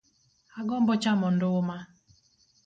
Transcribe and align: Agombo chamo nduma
Agombo 0.59 0.91
chamo 1.03 1.27
nduma 1.35 1.77